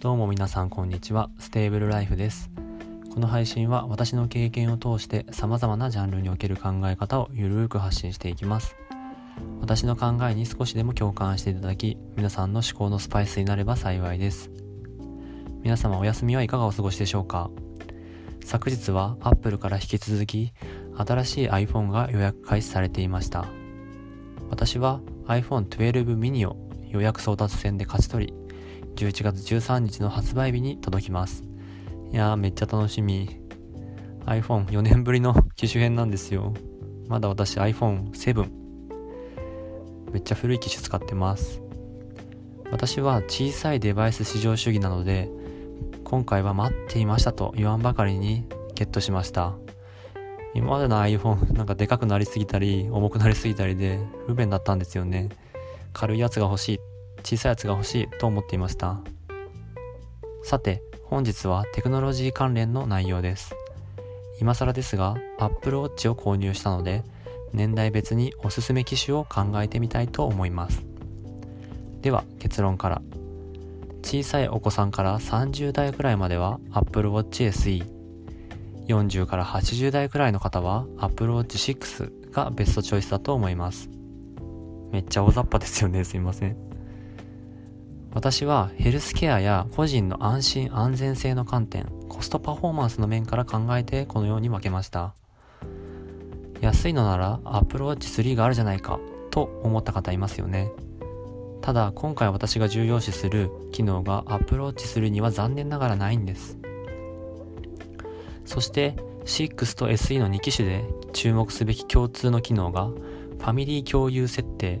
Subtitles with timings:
[0.00, 1.28] どうも皆さんこんにちは。
[1.40, 2.52] ステーブルライフです。
[3.12, 8.76] この配信は私の経験を通して様々なジャンルにおける考え方をゆるーく発信していきます。
[9.60, 14.52] 私の考えに少しでも共感していただき皆さんの思考のスパイスになれば幸いです。
[15.62, 17.50] 皆様お休みはいかがお過ごしでしょうか？
[18.44, 20.52] 昨日は Apple から引き続き
[20.96, 23.46] 新しい iPhone が予約開始されていました。
[24.48, 26.56] 私は iPhone 12 mini を
[26.88, 28.34] 予約争奪戦で勝ち取り
[28.98, 31.44] 11月13日の発売日に届きます。
[32.10, 33.40] いやーめっちゃ楽しみ。
[34.26, 36.52] iPhone4 年ぶりの機種編なんですよ。
[37.06, 38.50] まだ私 iPhone7。
[40.10, 41.62] めっちゃ古い機種使ってます。
[42.72, 45.30] 私は小さいデバイス至上主義なので、
[46.02, 49.54] 今回は待っていましたと言わんばかりにゲットしました。
[50.54, 55.28] 今までの iPhone なんかでかくなりすぎたり重くなりすぎたりで不便だったんですよね。
[55.92, 56.80] 軽いやつが欲しい
[57.28, 59.02] 小さいやつが欲しいと思っていました。
[60.42, 63.54] さて本日はテクノロジー関連の内容です。
[64.40, 67.04] 今更ですが Apple Watch を購入したので
[67.52, 70.86] 年代別におすすめ機種を考えてみたいと思います。
[72.00, 73.02] では結論から。
[74.02, 77.86] 小さいお子さんから30代くらいまでは Apple Watch SE
[78.86, 83.90] 40から80代くらいの方は Apple Watch 6がベストチョイスだと思います。
[84.92, 86.04] めっちゃ大雑把ですよね。
[86.04, 86.67] すいません。
[88.12, 95.14] 私はヘルスケアや個人の安心安全性の観点コストパフォーマンスの面から考えてこのように分けました。
[96.60, 98.98] 安いのなら Apple Watch 3があるじゃないか
[99.30, 100.72] と思った方いますよね。
[101.60, 106.58] ただ今回私が重要視する機能が Apple Watch 3には残念ながらないんです。
[108.44, 114.80] そして6と SE の2機種で注目すべき共通の機能がファミリー共有設定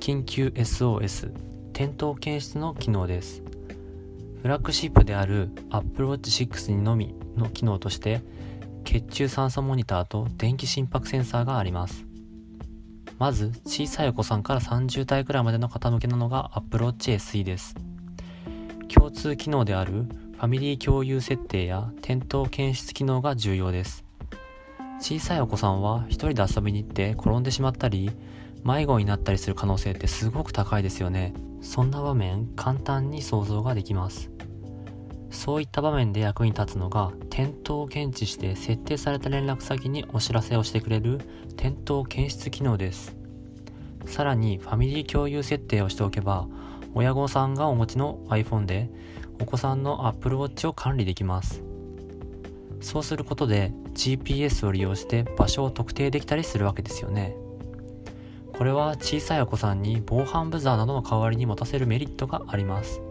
[0.00, 1.51] 緊急 SOS
[1.82, 3.42] 点灯検出の機能です。
[4.40, 8.22] フラッグシップである Apple Watch 6にのみの機能として
[8.84, 12.06] 血中酸素モニターと電気心拍センサーがあります。
[13.18, 17.74] まず小さいお子さんから30代くらいまでの方向けなのが Apple Watch SE です。
[18.86, 24.04] 共通機能であるファミリー共有設定や点灯検出機能が重要です。
[25.00, 28.12] 小さいお子さんは一人で遊びに行って転んでしまったり
[28.64, 31.34] 迷子になったりする可能性ってすごく高いですよね。
[31.60, 34.30] そんな場面簡単に想像ができます。
[35.30, 41.20] そういった場面で役に立つのが転倒を検知して設定された連絡先にお知らせをしてくれる
[41.54, 43.16] 転倒検出機能です。
[44.06, 46.46] さらにファミリー共有設定をしておけば
[46.94, 48.90] 親御さんがお持ちの iPhone で
[49.40, 51.64] お子さんの Apple Watch を管理できます。
[52.80, 57.34] そうすることで GPS を利用して場所を特定できたりするわけですよね。
[58.62, 63.02] これは小さいお子さんに防犯ブザーなどの代わりに持たせるメリットがあります。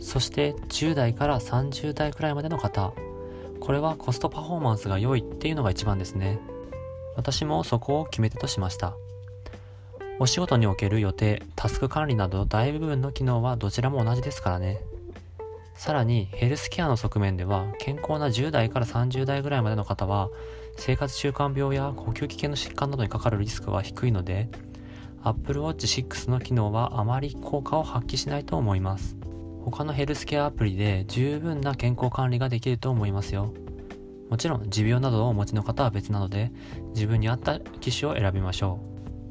[0.00, 2.92] そして10代から30代くらいまでの方。
[3.58, 6.38] これはコストパフォーマンスが良いっていうのが一番ですね。
[7.16, 8.96] 私もそこを決め手としました。
[10.18, 14.82] お仕事における予定タスク管理など大部分の機能はどちらも同じですからね。
[15.72, 20.28] さらにヘルスケアの側面では健康な10代から30代ぐらいまでの方は
[20.76, 24.50] 生活習慣病や呼吸器系の疾患などにかかるリスクは低いので
[25.22, 29.16] Apple Watch 6の機能はあまり効果を発揮しないと思います。
[29.64, 33.52] 他のヘルスケアアプリで十分な健康管理ができると思いますよ。
[34.30, 36.52] もちろん持病などをお持ちの方は別なので
[36.94, 38.80] 自分に合った機種を選びましょ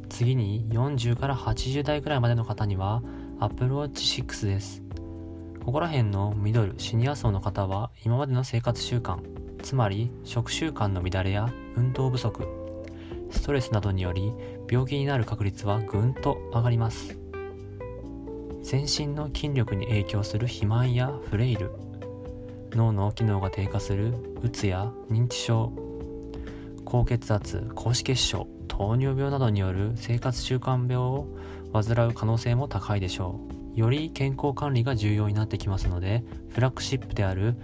[0.05, 0.07] う。
[0.09, 3.03] 次に40から80代くらいまでの方には
[3.39, 4.83] Apple Watch 6です。
[5.63, 9.17] ここら辺のミドル、シニア層の方は今までの生活習慣、
[9.61, 12.47] つまり食習慣の乱れや運動不足、
[13.31, 14.33] ストレスなどにより
[14.69, 17.17] 病気になる確率はぐんと上がります。
[18.61, 21.71] 全身の筋力に影響する肥満やフレイル。
[22.71, 25.71] 脳の機能が低下するうつや認知症。
[26.85, 31.27] 高血圧高脂血症糖尿病などによる生活習慣病を
[31.73, 33.39] 患う可能性も高いでしょ
[33.75, 33.79] う。
[33.79, 37.55] より健康管理が重要になってきますのでフラッグシップである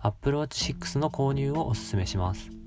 [0.00, 2.61] Apple Watch 6の購入をお勧めします。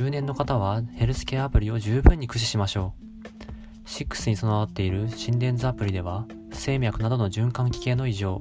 [0.00, 2.94] 中年の方はヘルスケアアプリを十分に駆使しましょ
[3.84, 3.86] う。
[3.86, 8.40] 6に備わっている心電図アプリでは、不整脈などの循環器系の異常、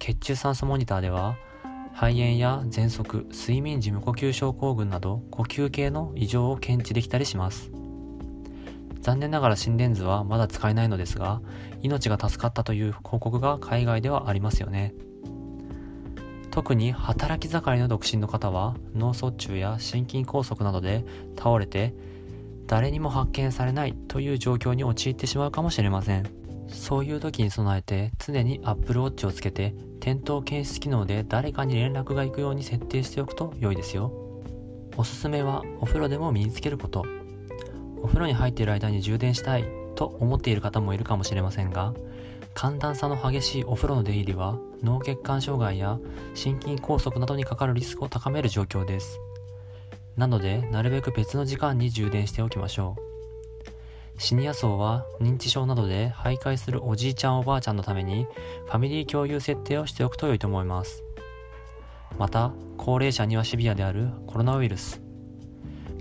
[0.00, 1.36] 血中酸素モニターでは、
[1.94, 7.70] 肺炎や喘息、睡眠時無呼吸症候群など呼吸系の異常を検知できたりします。
[9.00, 11.40] 残念ながら心電図はまだ使えないのですが、
[11.82, 14.92] 命が助かったという報告が海外ではありますよね。
[16.52, 21.04] 特に働き盛りの独身の方は脳卒中や心筋梗塞などで
[21.36, 21.94] 倒れて
[22.66, 34.12] 誰にも発見されないという状況に陥ってしまうかもしれませんそういう時に備えて常に Apple Watch をつけて転倒検出機能で誰かに連絡が行くように設定しておくと良いですよ。
[34.96, 37.04] おすすめはお風呂でも身につけること。
[38.02, 39.64] お風呂に入っている間に充電したい
[39.94, 41.94] と思っている方もいるかもしれませんが、
[42.54, 45.98] 寒暖差の激しいお風呂の出入りは脳血管障害や
[46.34, 49.18] 心筋梗塞などにかかるリスクを高める状況です。
[50.16, 54.20] なので、なるべく別の時間に充電しておきましょう。
[54.20, 58.26] シニア層は認知症などで徘徊するおじいちゃんおばあちゃんのために
[58.66, 61.02] ファミリー共有設定をしておくと良いと思います。
[62.18, 65.01] また、高齢者にはシビアであるコロナウイルス。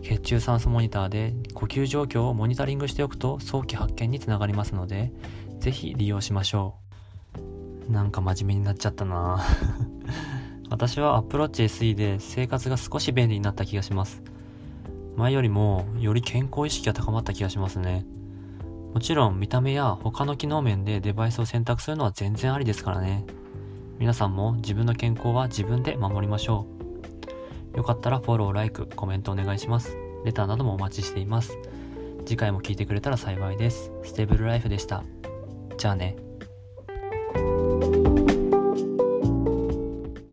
[0.01, 5.11] 血中酸素モニターで呼吸状況をモニタリングしておくと早期発見につながりますので、
[5.59, 6.75] ぜひ利用しましょ
[7.89, 7.91] う。
[7.91, 9.41] なんか真面目になっちゃったな
[10.69, 14.23] 私は Apple Watch SE で生活が少し便利になった気がします。
[15.17, 18.05] 前よりもより健康意識が高まった気がしますね。
[18.93, 23.25] もちろん見た目や他の機能面でデバイスを選択するのは全然ありですからね。
[23.99, 26.80] 皆さんも自分の健康は自分で守りましょう。
[27.75, 29.97] よかったらフォロー、ライク、コメントお願いします。
[30.25, 31.57] レターなどもお待ちしています。
[32.25, 33.91] 次回も聞いてくれたら幸いです。
[34.03, 35.03] ステーブルライフでした。
[35.77, 36.30] じゃあね。